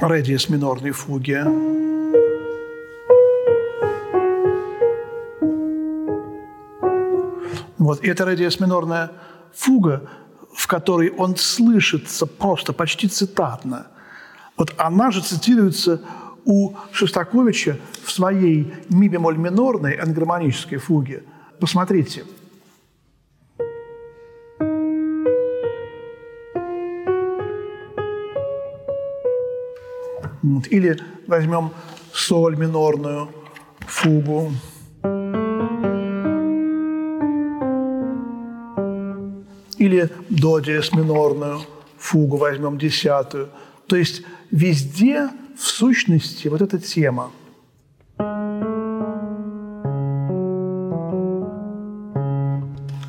[0.00, 1.44] редиес минорной фуге.
[7.78, 9.12] Вот, и это редиес минорная
[9.54, 10.08] фуга,
[10.54, 13.86] в которой он слышится просто почти цитатно–
[14.56, 16.00] вот она же цитируется
[16.44, 21.24] у Шостаковича в своей ми бемоль минорной ангармонической фуге.
[21.60, 22.24] Посмотрите.
[30.70, 31.70] Или возьмем
[32.12, 33.28] соль минорную
[33.80, 34.52] фугу.
[39.78, 41.60] Или до диез минорную
[41.98, 43.48] фугу возьмем десятую.
[43.86, 47.30] То есть везде, в сущности, вот эта тема.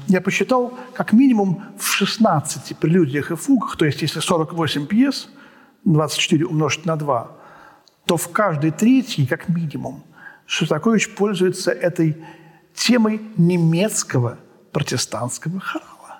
[0.07, 5.29] Я посчитал, как минимум в 16 прелюдиях и фугах, то есть если 48 пьес,
[5.93, 7.31] 24 умножить на 2,
[8.05, 10.03] то в каждой третьей, как минимум,
[10.45, 12.17] Шостакович пользуется этой
[12.73, 14.37] темой немецкого
[14.71, 16.19] протестантского хорала.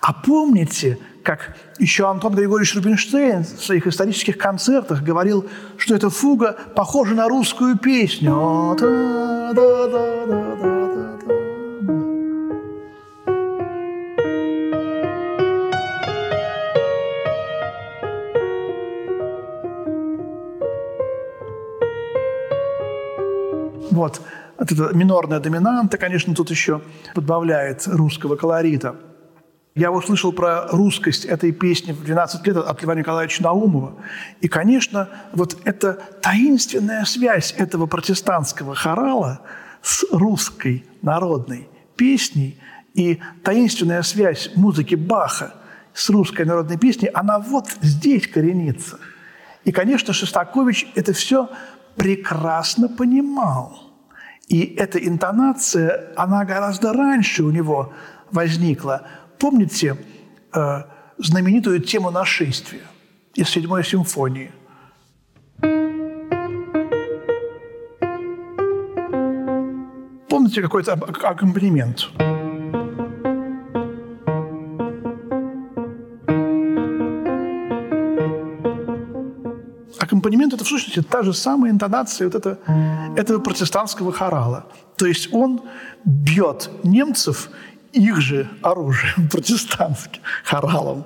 [0.00, 5.46] А помните, как еще Антон Григорьевич Рубинштейн в своих исторических концертах говорил,
[5.76, 8.32] что эта фуга похожа на русскую песню.
[23.90, 24.20] Вот.
[24.58, 26.80] Это минорная доминанта, конечно, тут еще
[27.14, 28.96] подбавляет русского колорита–
[29.76, 33.92] я услышал про русскость этой песни в 12 лет от Льва Николаевича Наумова.
[34.40, 39.42] И, конечно, вот эта таинственная связь этого протестантского хорала
[39.82, 42.58] с русской народной песней
[42.94, 45.52] и таинственная связь музыки Баха
[45.92, 48.98] с русской народной песней, она вот здесь коренится.
[49.64, 51.50] И, конечно, Шостакович это все
[51.96, 53.78] прекрасно понимал.
[54.48, 57.92] И эта интонация, она гораздо раньше у него
[58.30, 59.08] возникла.
[59.38, 59.96] Помните
[60.54, 60.82] э,
[61.18, 62.82] знаменитую тему нашествия
[63.34, 64.52] из седьмой симфонии?
[70.28, 71.24] Помните какой-то аккомпанемент?
[71.24, 72.08] Аккомпанемент–
[80.28, 82.58] это в сущности та же самая интонация вот это,
[83.16, 84.66] этого протестантского хорала.
[84.96, 85.60] То есть он
[86.04, 87.50] бьет немцев
[87.92, 91.04] их же оружием протестантским, хоралом.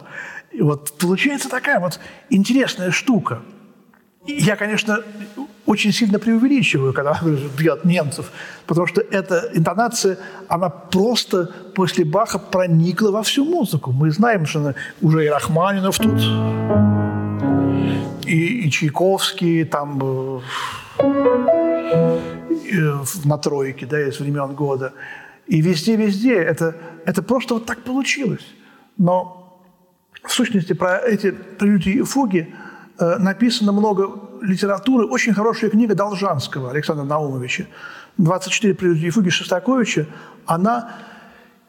[0.52, 2.00] И вот получается такая вот
[2.30, 3.40] интересная штука.
[4.26, 4.98] Я, конечно,
[5.66, 7.18] очень сильно преувеличиваю, когда
[7.58, 8.30] «бьет немцев»,
[8.66, 10.18] потому что эта интонация,
[10.48, 13.92] она просто после Баха проникла во всю музыку.
[13.92, 16.20] Мы знаем, что она, уже и Рахманинов тут,
[18.26, 20.40] и, и Чайковский там э,
[23.24, 24.92] на тройке, да, из времен года.
[25.46, 28.46] И везде-везде это, это просто вот так получилось.
[28.96, 29.62] Но
[30.22, 32.54] в сущности про эти прелюдии и фуги
[32.98, 34.10] э, написано много
[34.42, 35.06] литературы.
[35.06, 37.66] Очень хорошая книга Должанского Александра Наумовича
[38.18, 40.06] «24 прелюдии и фуги» Шостаковича.
[40.46, 40.92] Она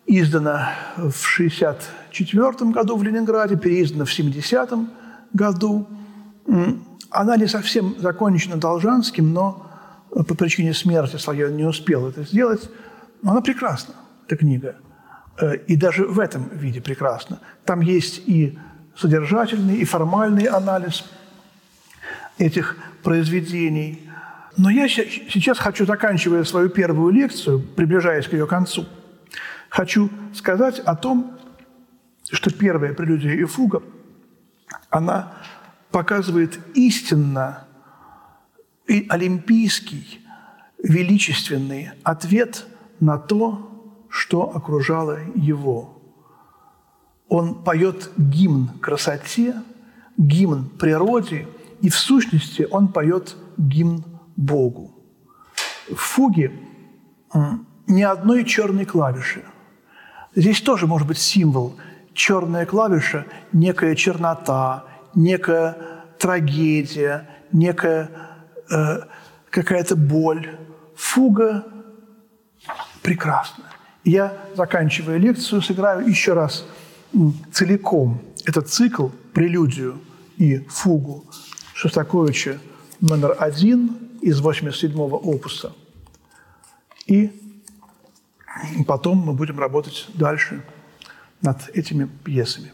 [0.06, 4.70] издана в 1964 году в Ленинграде, переиздана в 70
[5.34, 5.88] году.
[7.09, 9.69] Она не совсем закончена Должанским, но
[10.09, 12.69] по причине смерти он не успел это сделать.
[13.21, 14.75] Но она прекрасна, эта книга.
[15.39, 17.39] Э, и даже в этом виде прекрасна.
[17.65, 18.57] Там есть и
[18.95, 21.05] содержательный, и формальный анализ
[22.37, 24.09] этих произведений.
[24.57, 28.85] Но я сейчас хочу, заканчивая свою первую лекцию, приближаясь к ее концу,
[29.69, 31.37] хочу сказать о том,
[32.31, 33.81] что первая прелюдия и фуга,
[34.89, 35.33] она
[35.91, 37.67] показывает истинно
[38.87, 40.21] и олимпийский,
[40.81, 42.65] величественный ответ
[42.99, 46.01] на то, что окружало его.
[47.29, 49.55] Он поет гимн красоте,
[50.17, 51.47] гимн природе,
[51.81, 54.03] и в сущности он поет гимн
[54.35, 54.91] Богу.
[55.89, 56.51] В фуге
[57.87, 59.43] ни одной черной клавиши.
[60.35, 61.75] Здесь тоже может быть символ.
[62.13, 64.85] Черная клавиша– некая чернота,
[65.16, 65.78] некая
[66.20, 68.09] трагедия, некая
[68.70, 69.01] э,
[69.49, 70.57] какая-то боль.
[70.95, 71.66] Фуга
[73.01, 73.66] прекрасна.
[74.03, 76.66] Я, заканчивая лекцию, сыграю еще раз
[77.51, 79.99] целиком этот цикл, прелюдию
[80.38, 81.26] и фугу
[81.74, 82.59] Шостаковича
[82.99, 85.74] номер один из 87-го опуса.
[87.07, 87.32] И
[88.88, 90.64] потом мы будем работать дальше
[91.41, 92.72] над этими пьесами.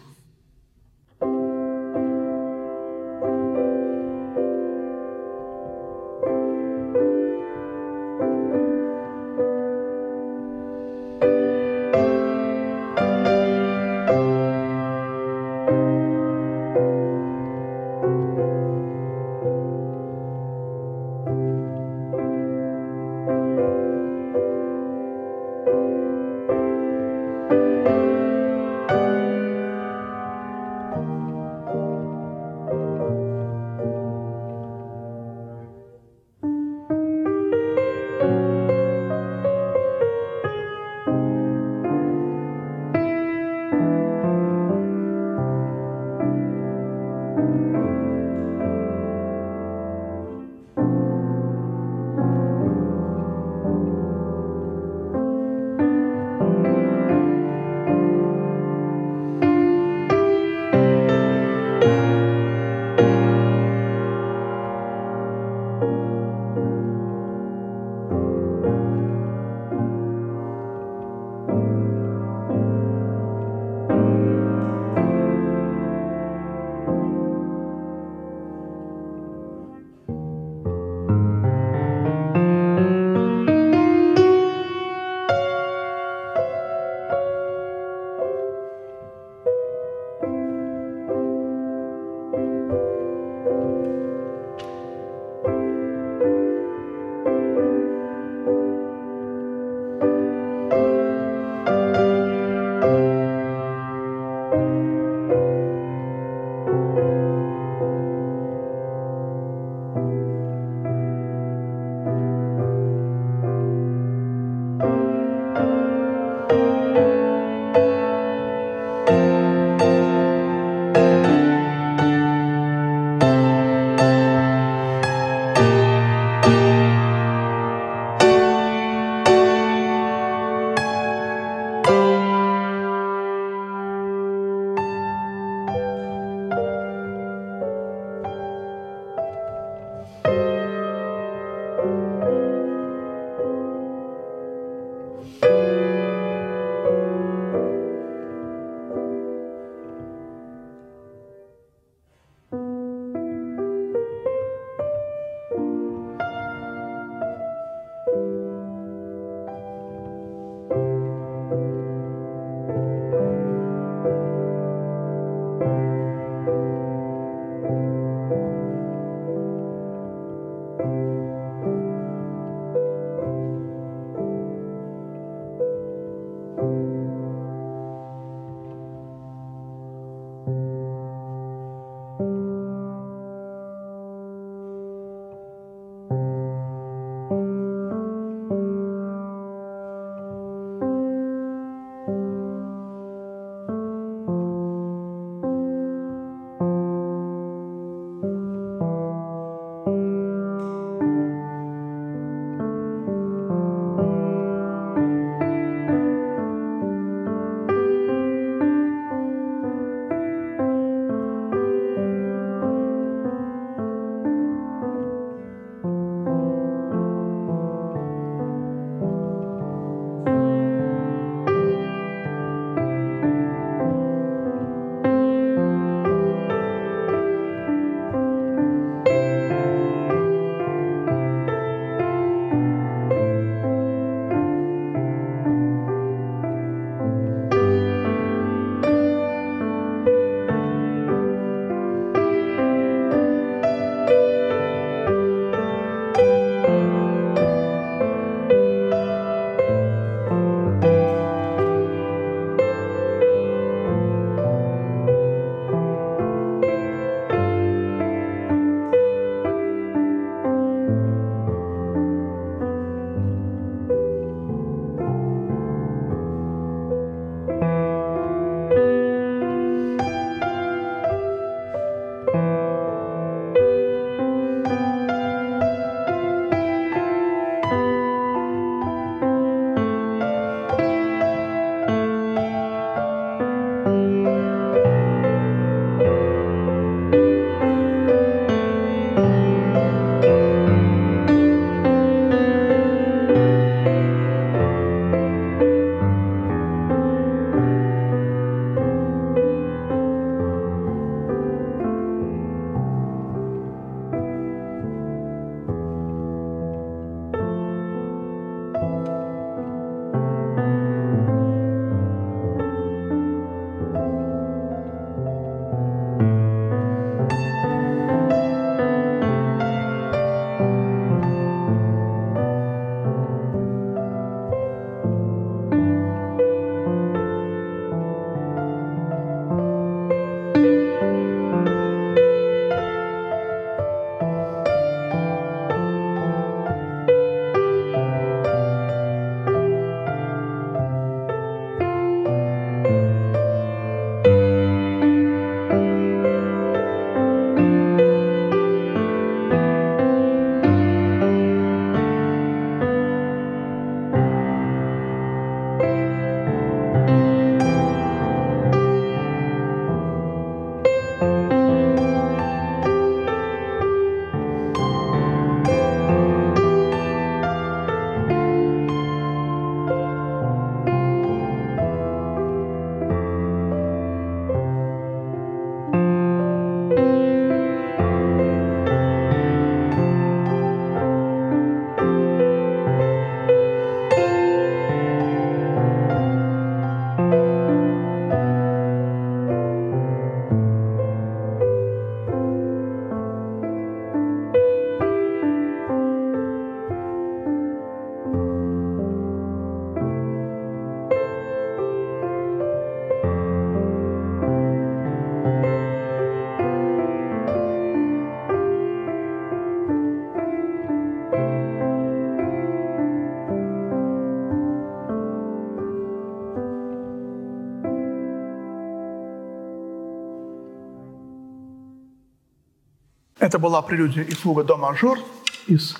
[423.48, 425.20] Это была прелюдия и фуга до мажор
[425.68, 425.96] из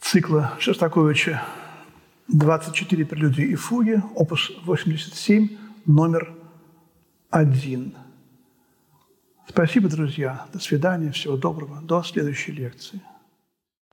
[0.00, 1.40] цикла Шостаковича
[2.28, 5.56] «24 прелюдии и фуги», опус 87,
[5.86, 6.34] номер
[7.30, 7.94] один.
[9.48, 10.46] Спасибо, друзья.
[10.52, 11.12] До свидания.
[11.12, 11.80] Всего доброго.
[11.82, 13.00] До следующей лекции.